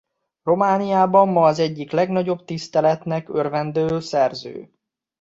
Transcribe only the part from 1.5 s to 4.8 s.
egyik legnagyobb tiszteletnek örvendő szerző.